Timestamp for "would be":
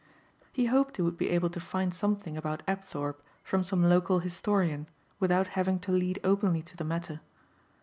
1.03-1.29